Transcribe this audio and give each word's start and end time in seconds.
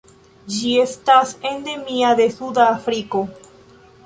Ĝi 0.53 0.71
estas 0.83 1.33
endemia 1.49 2.15
de 2.21 2.27
suda 2.39 2.67
Afriko. 2.79 3.23